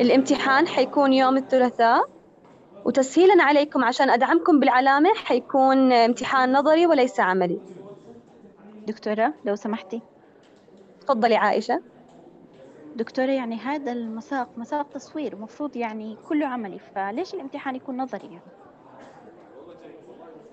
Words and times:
الامتحان 0.00 0.66
حيكون 0.66 1.12
يوم 1.12 1.36
الثلاثاء 1.36 2.08
وتسهيلا 2.84 3.42
عليكم 3.42 3.84
عشان 3.84 4.10
أدعمكم 4.10 4.60
بالعلامة 4.60 5.14
حيكون 5.14 5.92
امتحان 5.92 6.52
نظري 6.52 6.86
وليس 6.86 7.20
عملي. 7.20 7.60
دكتورة 8.86 9.34
لو 9.44 9.56
سمحتي. 9.56 10.02
تفضلي 11.00 11.36
عائشة. 11.36 11.82
دكتورة 12.96 13.30
يعني 13.30 13.56
هذا 13.56 13.92
المساق 13.92 14.48
مساق 14.56 14.88
تصوير 14.88 15.36
مفروض 15.36 15.76
يعني 15.76 16.16
كله 16.28 16.46
عملي 16.46 16.78
فليش 16.78 17.34
الامتحان 17.34 17.76
يكون 17.76 17.96
نظري 17.96 18.26
يعني؟ 18.26 18.61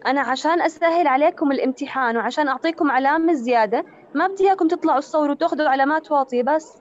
أنا 0.08 0.22
عشان 0.22 0.62
أسهل 0.62 1.08
عليكم 1.08 1.52
الامتحان 1.52 2.18
وعشان 2.18 2.48
أعطيكم 2.48 2.92
علامة 2.92 3.34
زيادة 3.34 3.86
ما 4.16 4.28
بدي 4.28 4.48
إياكم 4.48 4.68
تطلعوا 4.68 5.00
تصوروا 5.00 5.32
وتأخذوا 5.32 5.70
علامات 5.70 6.12
واطية 6.12 6.44
بس 6.44 6.78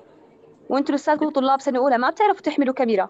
وأنتوا 0.68 0.94
لساتكم 0.94 1.30
طلاب 1.30 1.60
سنة 1.60 1.78
أولى 1.78 1.98
ما 1.98 2.10
بتعرفوا 2.10 2.42
تحملوا 2.42 2.74
كاميرا 2.74 3.08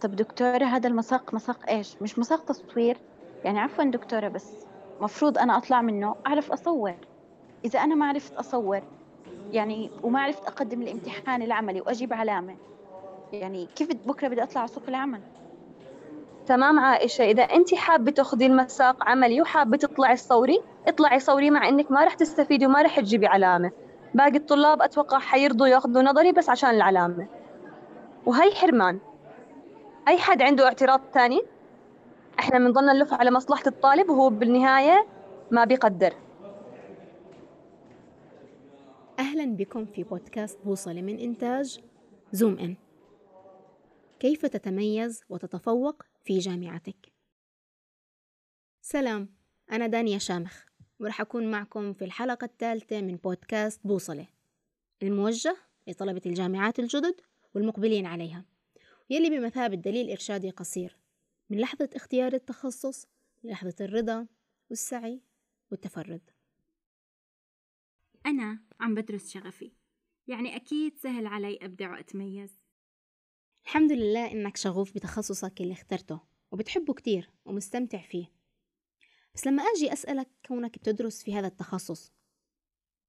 طب 0.00 0.16
دكتورة 0.16 0.64
هذا 0.64 0.88
المساق 0.88 1.34
مساق 1.34 1.58
إيش؟ 1.68 2.02
مش 2.02 2.18
مساق 2.18 2.44
تصوير؟ 2.44 2.96
يعني 3.44 3.60
عفوا 3.60 3.84
دكتورة 3.84 4.28
بس 4.28 4.52
مفروض 5.00 5.38
أنا 5.38 5.56
أطلع 5.56 5.82
منه 5.82 6.14
أعرف 6.26 6.52
أصور 6.52 6.94
إذا 7.64 7.78
أنا 7.78 7.94
ما 7.94 8.06
عرفت 8.06 8.34
أصور 8.34 8.80
يعني 9.52 9.90
وما 10.02 10.20
عرفت 10.22 10.46
أقدم 10.46 10.82
الامتحان 10.82 11.42
العملي 11.42 11.80
وأجيب 11.80 12.12
علامة 12.12 12.56
يعني 13.32 13.68
كيف 13.76 13.88
بكرة 14.06 14.28
بدي 14.28 14.42
أطلع 14.42 14.60
على 14.60 14.68
سوق 14.68 14.82
العمل؟ 14.88 15.20
تمام 16.46 16.78
عائشة 16.78 17.24
إذا 17.24 17.42
أنت 17.42 17.74
حابة 17.74 18.10
تأخذي 18.10 18.46
المساق 18.46 19.04
عملي 19.08 19.40
وحابة 19.42 19.76
تطلعي 19.76 20.16
صوري 20.16 20.60
اطلعي 20.88 21.20
صوري 21.20 21.50
مع 21.50 21.68
إنك 21.68 21.92
ما 21.92 22.04
رح 22.04 22.14
تستفيدي 22.14 22.66
وما 22.66 22.82
رح 22.82 23.00
تجيبي 23.00 23.26
علامة. 23.26 23.70
باقي 24.14 24.36
الطلاب 24.36 24.82
أتوقع 24.82 25.18
حيرضوا 25.18 25.66
يأخذوا 25.66 26.02
نظري 26.02 26.32
بس 26.32 26.48
عشان 26.48 26.70
العلامة. 26.70 27.26
وهي 28.26 28.54
حرمان. 28.54 28.98
أي 30.08 30.18
حد 30.18 30.42
عنده 30.42 30.64
اعتراض 30.64 31.00
ثاني؟ 31.14 31.42
إحنا 32.38 32.58
بنضلنا 32.58 32.92
نلف 32.92 33.14
على 33.14 33.30
مصلحة 33.30 33.62
الطالب 33.66 34.10
وهو 34.10 34.30
بالنهاية 34.30 35.06
ما 35.50 35.64
بيقدر. 35.64 36.14
أهلا 39.18 39.56
بكم 39.56 39.84
في 39.84 40.02
بودكاست 40.02 40.58
بوصلة 40.64 41.02
من 41.02 41.18
إنتاج 41.18 41.80
زوم 42.32 42.58
إن. 42.58 42.83
كيف 44.24 44.46
تتميز 44.46 45.22
وتتفوق 45.28 46.02
في 46.24 46.38
جامعتك؟ 46.38 47.12
سلام 48.80 49.34
أنا 49.72 49.86
دانيا 49.86 50.18
شامخ 50.18 50.64
ورح 51.00 51.20
أكون 51.20 51.50
معكم 51.50 51.92
في 51.92 52.04
الحلقة 52.04 52.44
الثالثة 52.44 53.00
من 53.00 53.16
بودكاست 53.16 53.86
بوصلة 53.86 54.26
الموجة 55.02 55.56
لطلبة 55.86 56.20
الجامعات 56.26 56.78
الجدد 56.78 57.20
والمقبلين 57.54 58.06
عليها 58.06 58.44
يلي 59.10 59.30
بمثابة 59.30 59.76
دليل 59.76 60.10
إرشادي 60.10 60.50
قصير 60.50 60.98
من 61.50 61.58
لحظة 61.58 61.90
اختيار 61.94 62.32
التخصص 62.32 63.06
للحظة 63.42 63.76
الرضا 63.80 64.26
والسعي 64.70 65.20
والتفرد. 65.70 66.30
أنا 68.26 68.62
عم 68.80 68.94
بدرس 68.94 69.30
شغفي 69.30 69.72
يعني 70.26 70.56
أكيد 70.56 70.98
سهل 70.98 71.26
علي 71.26 71.58
أبدع 71.62 71.92
وأتميز. 71.92 72.63
الحمد 73.66 73.92
لله 73.92 74.32
إنك 74.32 74.56
شغوف 74.56 74.94
بتخصصك 74.94 75.60
اللي 75.60 75.72
اخترته 75.72 76.20
وبتحبه 76.52 76.94
كتير 76.94 77.30
ومستمتع 77.44 78.02
فيه 78.02 78.32
بس 79.34 79.46
لما 79.46 79.62
أجي 79.62 79.92
أسألك 79.92 80.28
كونك 80.46 80.78
بتدرس 80.78 81.22
في 81.22 81.34
هذا 81.34 81.46
التخصص 81.46 82.12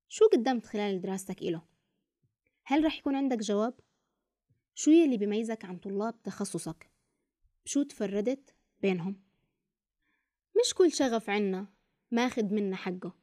شو 0.09 0.27
قدمت 0.27 0.65
خلال 0.65 1.01
دراستك 1.01 1.41
إله؟ 1.41 1.61
هل 2.63 2.85
رح 2.85 2.97
يكون 2.97 3.15
عندك 3.15 3.37
جواب؟ 3.37 3.79
شو 4.75 4.91
يلي 4.91 5.17
بيميزك 5.17 5.65
عن 5.65 5.77
طلاب 5.77 6.21
تخصصك؟ 6.23 6.91
شو 7.65 7.83
تفردت 7.83 8.55
بينهم؟ 8.81 9.21
مش 10.61 10.73
كل 10.73 10.91
شغف 10.91 11.29
عنا 11.29 11.67
ماخد 12.11 12.51
منا 12.51 12.75
حقه 12.75 13.13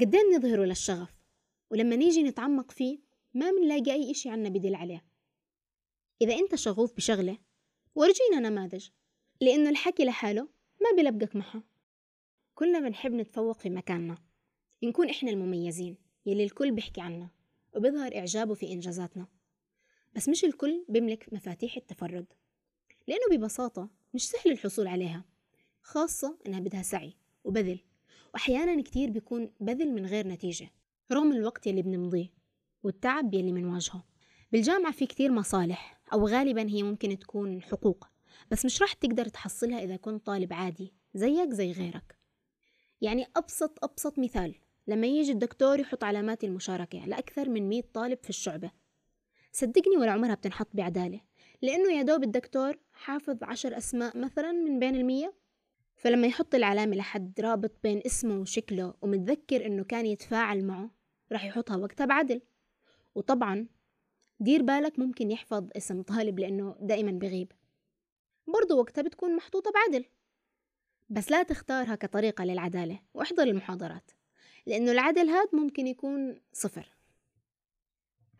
قدين 0.00 0.36
نظهره 0.36 0.64
للشغف 0.64 1.14
ولما 1.70 1.96
نيجي 1.96 2.22
نتعمق 2.22 2.70
فيه 2.70 2.98
ما 3.34 3.50
منلاقي 3.50 3.92
أي 3.92 4.10
إشي 4.10 4.30
عنا 4.30 4.48
بدل 4.48 4.74
عليه 4.74 5.11
إذا 6.22 6.34
أنت 6.34 6.54
شغوف 6.54 6.96
بشغلة 6.96 7.38
ورجينا 7.94 8.48
نماذج 8.48 8.88
لأنه 9.40 9.70
الحكي 9.70 10.04
لحاله 10.04 10.48
ما 10.80 11.02
بلبقك 11.02 11.36
معها 11.36 11.62
كلنا 12.54 12.80
بنحب 12.80 13.12
نتفوق 13.12 13.58
في 13.58 13.70
مكاننا 13.70 14.18
نكون 14.82 15.10
إحنا 15.10 15.30
المميزين 15.30 15.96
يلي 16.26 16.44
الكل 16.44 16.70
بيحكي 16.70 17.00
عنا 17.00 17.30
وبيظهر 17.76 18.16
إعجابه 18.16 18.54
في 18.54 18.72
إنجازاتنا. 18.72 19.26
بس 20.16 20.28
مش 20.28 20.44
الكل 20.44 20.84
بيملك 20.88 21.32
مفاتيح 21.32 21.76
التفرد 21.76 22.26
لأنه 23.06 23.22
ببساطة 23.30 23.90
مش 24.14 24.28
سهل 24.28 24.52
الحصول 24.52 24.86
عليها 24.86 25.24
خاصة 25.80 26.38
إنها 26.46 26.60
بدها 26.60 26.82
سعي 26.82 27.16
وبذل 27.44 27.80
وأحيانا 28.34 28.82
كتير 28.82 29.10
بيكون 29.10 29.52
بذل 29.60 29.92
من 29.92 30.06
غير 30.06 30.28
نتيجة 30.28 30.70
رغم 31.12 31.32
الوقت 31.32 31.66
يلي 31.66 31.82
بنمضيه 31.82 32.32
والتعب 32.82 33.34
يلي 33.34 33.52
بنواجهه 33.52 34.04
بالجامعة 34.52 34.92
في 34.92 35.06
كتير 35.06 35.32
مصالح 35.32 36.01
أو 36.12 36.28
غالبا 36.28 36.68
هي 36.68 36.82
ممكن 36.82 37.18
تكون 37.18 37.62
حقوق 37.62 38.06
بس 38.50 38.64
مش 38.64 38.82
راح 38.82 38.92
تقدر 38.92 39.28
تحصلها 39.28 39.84
إذا 39.84 39.96
كنت 39.96 40.26
طالب 40.26 40.52
عادي 40.52 40.92
زيك 41.14 41.50
زي 41.50 41.72
غيرك. 41.72 42.18
يعني 43.00 43.26
أبسط 43.36 43.84
أبسط 43.84 44.18
مثال 44.18 44.54
لما 44.86 45.06
يجي 45.06 45.32
الدكتور 45.32 45.80
يحط 45.80 46.04
علامات 46.04 46.44
المشاركة 46.44 47.06
لأكثر 47.06 47.48
من 47.48 47.68
مئة 47.68 47.84
طالب 47.94 48.18
في 48.22 48.30
الشعبة. 48.30 48.70
صدقني 49.52 49.96
ولا 49.96 50.12
عمرها 50.12 50.34
بتنحط 50.34 50.68
بعدالة 50.74 51.20
لأنه 51.62 51.92
يا 51.92 52.02
دوب 52.02 52.22
الدكتور 52.22 52.78
حافظ 52.92 53.36
عشر 53.42 53.76
أسماء 53.76 54.18
مثلا 54.18 54.52
من 54.52 54.78
بين 54.78 54.96
المية. 54.96 55.34
فلما 55.96 56.26
يحط 56.26 56.54
العلامة 56.54 56.96
لحد 56.96 57.40
رابط 57.40 57.72
بين 57.82 58.02
اسمه 58.06 58.40
وشكله 58.40 58.94
ومتذكر 59.02 59.66
إنه 59.66 59.84
كان 59.84 60.06
يتفاعل 60.06 60.64
معه 60.64 60.90
راح 61.32 61.44
يحطها 61.44 61.76
وقتها 61.76 62.06
بعدل. 62.06 62.40
وطبعا 63.14 63.66
دير 64.42 64.62
بالك 64.62 64.98
ممكن 64.98 65.30
يحفظ 65.30 65.68
اسم 65.76 66.02
طالب 66.02 66.38
لأنه 66.38 66.76
دائما 66.80 67.10
بغيب. 67.12 67.52
برضو 68.46 68.78
وقتها 68.78 69.02
بتكون 69.02 69.36
محطوطة 69.36 69.72
بعدل. 69.72 70.04
بس 71.10 71.30
لا 71.30 71.42
تختارها 71.42 71.94
كطريقة 71.94 72.44
للعدالة 72.44 73.00
واحضر 73.14 73.42
المحاضرات 73.42 74.10
لأنه 74.66 74.92
العدل 74.92 75.28
هاد 75.28 75.48
ممكن 75.52 75.86
يكون 75.86 76.40
صفر. 76.52 76.88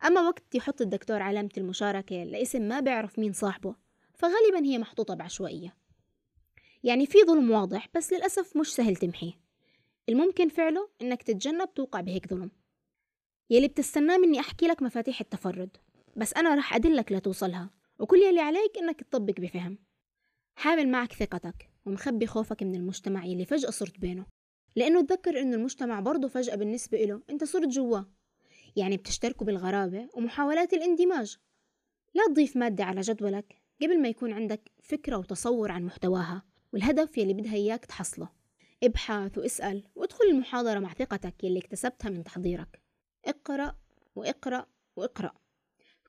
أما 0.05 0.21
وقت 0.21 0.55
يحط 0.55 0.81
الدكتور 0.81 1.21
علامة 1.21 1.51
المشاركة 1.57 2.23
لاسم 2.23 2.61
ما 2.61 2.79
بيعرف 2.79 3.19
مين 3.19 3.33
صاحبه 3.33 3.75
فغالبا 4.13 4.65
هي 4.65 4.77
محطوطة 4.77 5.13
بعشوائية. 5.13 5.75
يعني 6.83 7.05
في 7.05 7.17
ظلم 7.27 7.51
واضح 7.51 7.87
بس 7.95 8.13
للأسف 8.13 8.57
مش 8.57 8.75
سهل 8.75 8.95
تمحيه. 8.95 9.33
الممكن 10.09 10.49
فعله 10.49 10.89
إنك 11.01 11.23
تتجنب 11.23 11.73
توقع 11.73 12.01
بهيك 12.01 12.27
ظلم. 12.27 12.51
يلي 13.49 13.67
بتستناه 13.67 14.17
مني 14.17 14.39
أحكي 14.39 14.67
لك 14.67 14.81
مفاتيح 14.81 15.21
التفرد. 15.21 15.77
بس 16.15 16.33
أنا 16.33 16.55
رح 16.55 16.75
أدلك 16.75 17.11
لتوصلها 17.11 17.69
وكل 17.99 18.17
يلي 18.17 18.39
عليك 18.39 18.77
إنك 18.77 19.01
تطبق 19.01 19.39
بفهم. 19.39 19.77
حامل 20.55 20.89
معك 20.89 21.13
ثقتك 21.13 21.69
ومخبي 21.85 22.27
خوفك 22.27 22.63
من 22.63 22.75
المجتمع 22.75 23.25
يلي 23.25 23.45
فجأة 23.45 23.69
صرت 23.69 23.99
بينه. 23.99 24.25
لأنه 24.75 25.01
تذكر 25.01 25.41
إنه 25.41 25.55
المجتمع 25.55 25.99
برضه 25.99 26.27
فجأة 26.27 26.55
بالنسبة 26.55 27.03
إله 27.03 27.21
أنت 27.29 27.43
صرت 27.43 27.67
جواه 27.67 28.05
يعني 28.75 28.97
بتشتركوا 28.97 29.47
بالغرابة 29.47 30.09
ومحاولات 30.13 30.73
الاندماج. 30.73 31.37
لا 32.13 32.23
تضيف 32.27 32.57
مادة 32.57 32.83
على 32.83 33.01
جدولك 33.01 33.61
قبل 33.81 34.01
ما 34.01 34.07
يكون 34.07 34.33
عندك 34.33 34.71
فكرة 34.81 35.17
وتصور 35.17 35.71
عن 35.71 35.83
محتواها 35.83 36.43
والهدف 36.73 37.17
يلي 37.17 37.33
بدها 37.33 37.53
إياك 37.53 37.85
تحصله. 37.85 38.29
ابحث 38.83 39.37
واسأل 39.37 39.83
وادخل 39.95 40.25
المحاضرة 40.25 40.79
مع 40.79 40.93
ثقتك 40.93 41.43
يلي 41.43 41.59
اكتسبتها 41.59 42.09
من 42.09 42.23
تحضيرك. 42.23 42.81
اقرأ 43.25 43.75
واقرأ 44.15 44.67
واقرأ. 44.95 45.42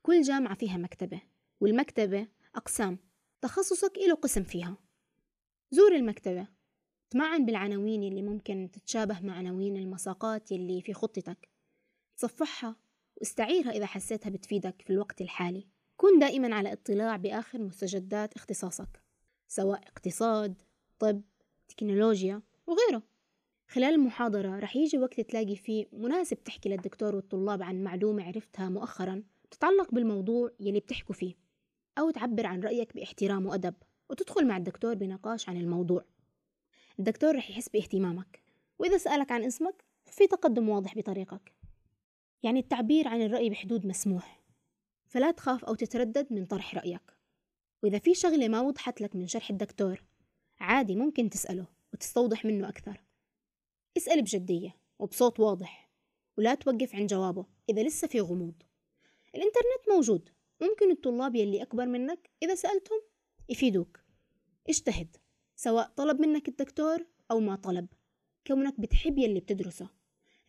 كل 0.05 0.21
جامعة 0.21 0.55
فيها 0.55 0.77
مكتبة 0.77 1.21
والمكتبة 1.61 2.27
أقسام 2.55 2.97
تخصصك 3.41 3.97
إله 3.97 4.15
قسم 4.15 4.43
فيها. 4.43 4.77
زور 5.71 5.95
المكتبة. 5.95 6.47
تمعن 7.09 7.45
بالعناوين 7.45 8.03
اللي 8.03 8.21
ممكن 8.21 8.69
تتشابه 8.73 9.19
مع 9.19 9.33
عناوين 9.33 9.77
المساقات 9.77 10.51
يلي 10.51 10.81
في 10.81 10.93
خطتك. 10.93 11.49
تصفحها 12.17 12.75
واستعيرها 13.17 13.71
إذا 13.71 13.85
حسيتها 13.85 14.29
بتفيدك 14.29 14.81
في 14.81 14.89
الوقت 14.89 15.21
الحالي. 15.21 15.67
كن 15.97 16.19
دائما 16.19 16.55
على 16.55 16.73
اطلاع 16.73 17.15
بآخر 17.15 17.61
مستجدات 17.61 18.33
اختصاصك 18.33 19.03
سواء 19.47 19.87
اقتصاد 19.87 20.61
طب 20.99 21.21
تكنولوجيا 21.67 22.41
وغيره. 22.67 23.03
خلال 23.67 23.93
المحاضرة 23.93 24.59
رح 24.59 24.75
يجي 24.75 24.97
وقت 24.97 25.21
تلاقي 25.21 25.55
فيه 25.55 25.85
مناسب 25.93 26.43
تحكي 26.43 26.69
للدكتور 26.69 27.15
والطلاب 27.15 27.63
عن 27.63 27.83
معلومة 27.83 28.23
عرفتها 28.23 28.69
مؤخرا. 28.69 29.23
تتعلق 29.51 29.91
بالموضوع 29.91 30.51
يلي 30.59 30.79
بتحكوا 30.79 31.15
فيه 31.15 31.35
أو 31.97 32.11
تعبر 32.11 32.45
عن 32.45 32.59
رأيك 32.59 32.95
باحترام 32.95 33.45
وأدب 33.45 33.75
وتدخل 34.09 34.47
مع 34.47 34.57
الدكتور 34.57 34.93
بنقاش 34.93 35.49
عن 35.49 35.57
الموضوع. 35.57 36.05
الدكتور 36.99 37.35
رح 37.35 37.49
يحس 37.49 37.69
باهتمامك 37.69 38.43
وإذا 38.79 38.97
سألك 38.97 39.31
عن 39.31 39.43
اسمك 39.43 39.85
في 40.05 40.27
تقدم 40.27 40.69
واضح 40.69 40.97
بطريقك. 40.97 41.53
يعني 42.43 42.59
التعبير 42.59 43.07
عن 43.07 43.21
الرأي 43.21 43.49
بحدود 43.49 43.85
مسموح 43.85 44.41
فلا 45.07 45.31
تخاف 45.31 45.65
أو 45.65 45.75
تتردد 45.75 46.33
من 46.33 46.45
طرح 46.45 46.75
رأيك. 46.75 47.17
وإذا 47.83 47.99
في 47.99 48.13
شغلة 48.13 48.47
ما 48.47 48.61
وضحت 48.61 49.01
لك 49.01 49.15
من 49.15 49.27
شرح 49.27 49.49
الدكتور 49.49 50.03
عادي 50.59 50.95
ممكن 50.95 51.29
تسأله 51.29 51.67
وتستوضح 51.93 52.45
منه 52.45 52.69
أكثر. 52.69 53.01
اسأل 53.97 54.21
بجدية 54.21 54.75
وبصوت 54.99 55.39
واضح 55.39 55.89
ولا 56.37 56.55
توقف 56.55 56.95
عن 56.95 57.05
جوابه 57.05 57.45
إذا 57.69 57.83
لسه 57.83 58.07
في 58.07 58.19
غموض. 58.19 58.63
الإنترنت 59.35 59.89
موجود. 59.95 60.29
ممكن 60.61 60.91
الطلاب 60.91 61.35
يلي 61.35 61.61
أكبر 61.61 61.85
منك 61.85 62.29
إذا 62.43 62.55
سألتهم 62.55 63.01
يفيدوك. 63.49 63.99
اجتهد 64.69 65.17
سواء 65.55 65.87
طلب 65.97 66.21
منك 66.21 66.47
الدكتور 66.47 67.05
أو 67.31 67.39
ما 67.39 67.55
طلب. 67.55 67.87
كونك 68.47 68.79
بتحب 68.79 69.17
يلي 69.17 69.39
بتدرسه. 69.39 69.89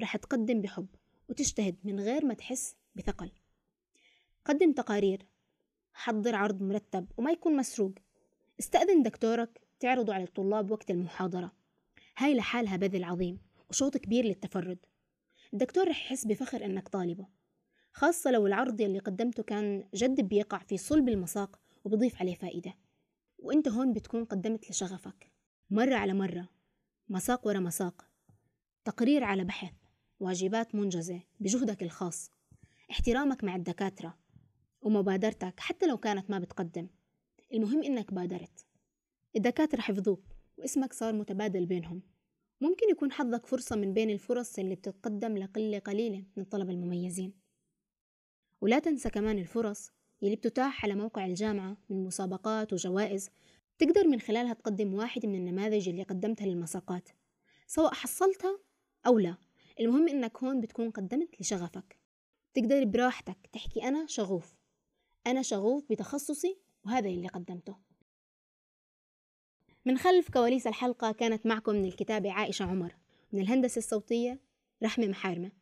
رح 0.00 0.16
تقدم 0.16 0.62
بحب 0.62 0.86
وتجتهد 1.28 1.76
من 1.84 2.00
غير 2.00 2.24
ما 2.24 2.34
تحس 2.34 2.76
بثقل. 2.94 3.30
قدم 4.44 4.72
تقارير. 4.72 5.26
حضر 5.92 6.34
عرض 6.34 6.62
مرتب 6.62 7.06
وما 7.16 7.30
يكون 7.30 7.56
مسروق. 7.56 7.92
استأذن 8.60 9.02
دكتورك 9.02 9.60
تعرضه 9.80 10.14
على 10.14 10.24
الطلاب 10.24 10.70
وقت 10.70 10.90
المحاضرة. 10.90 11.52
هاي 12.16 12.34
لحالها 12.34 12.76
بذل 12.76 13.04
عظيم 13.04 13.38
وشوط 13.70 13.96
كبير 13.96 14.24
للتفرد. 14.24 14.78
الدكتور 15.52 15.88
رح 15.88 16.04
يحس 16.06 16.26
بفخر 16.26 16.64
إنك 16.64 16.88
طالبه. 16.88 17.26
خاصة 17.98 18.30
لو 18.30 18.46
العرض 18.46 18.80
يلي 18.80 18.98
قدمته 18.98 19.42
كان 19.42 19.84
جد 19.94 20.20
بيقع 20.20 20.58
في 20.58 20.78
صلب 20.78 21.08
المساق 21.08 21.60
وبضيف 21.84 22.20
عليه 22.20 22.34
فائدة. 22.34 22.74
وأنت 23.38 23.68
هون 23.68 23.92
بتكون 23.92 24.24
قدمت 24.24 24.70
لشغفك 24.70 25.32
مرة 25.70 25.94
على 25.94 26.14
مرة 26.14 26.48
مساق 27.08 27.46
ورا 27.46 27.58
مساق 27.58 28.06
تقرير 28.84 29.24
على 29.24 29.44
بحث 29.44 29.72
واجبات 30.20 30.74
منجزة 30.74 31.20
بجهدك 31.40 31.82
الخاص 31.82 32.30
احترامك 32.90 33.44
مع 33.44 33.56
الدكاترة 33.56 34.18
ومبادرتك 34.82 35.60
حتى 35.60 35.86
لو 35.86 35.96
كانت 35.98 36.30
ما 36.30 36.38
بتقدم. 36.38 36.88
المهم 37.54 37.82
إنك 37.82 38.14
بادرت. 38.14 38.66
الدكاترة 39.36 39.80
حفظوك 39.80 40.22
واسمك 40.56 40.92
صار 40.92 41.12
متبادل 41.12 41.66
بينهم. 41.66 42.02
ممكن 42.60 42.90
يكون 42.90 43.12
حظك 43.12 43.46
فرصة 43.46 43.76
من 43.76 43.94
بين 43.94 44.10
الفرص 44.10 44.58
اللي 44.58 44.74
بتتقدم 44.74 45.38
لقلة 45.38 45.78
قليلة 45.78 46.24
من 46.36 46.42
الطلبة 46.42 46.72
المميزين. 46.72 47.45
ولا 48.60 48.78
تنسى 48.78 49.10
كمان 49.10 49.38
الفرص 49.38 49.90
يلي 50.22 50.36
بتتاح 50.36 50.84
على 50.84 50.94
موقع 50.94 51.26
الجامعة 51.26 51.76
من 51.90 52.04
مسابقات 52.04 52.72
وجوائز 52.72 53.30
تقدر 53.78 54.06
من 54.06 54.20
خلالها 54.20 54.52
تقدم 54.52 54.94
واحد 54.94 55.26
من 55.26 55.34
النماذج 55.34 55.88
اللي 55.88 56.02
قدمتها 56.02 56.46
للمساقات 56.46 57.08
سواء 57.66 57.94
حصلتها 57.94 58.58
أو 59.06 59.18
لا. 59.18 59.36
المهم 59.80 60.08
إنك 60.08 60.44
هون 60.44 60.60
بتكون 60.60 60.90
قدمت 60.90 61.40
لشغفك. 61.40 61.98
تقدر 62.54 62.84
براحتك 62.84 63.36
تحكي 63.52 63.82
أنا 63.82 64.06
شغوف 64.06 64.56
أنا 65.26 65.42
شغوف 65.42 65.84
بتخصصي 65.90 66.58
وهذا 66.84 67.08
اللي 67.08 67.28
قدمته. 67.28 67.76
من 69.84 69.98
خلف 69.98 70.30
كواليس 70.30 70.66
الحلقة 70.66 71.12
كانت 71.12 71.46
معكم 71.46 71.72
من 71.72 71.84
الكتابة 71.84 72.32
عائشة 72.32 72.64
عمر 72.64 72.96
من 73.32 73.40
الهندسة 73.40 73.78
الصوتية 73.78 74.40
رحمة 74.82 75.06
محارمة. 75.06 75.52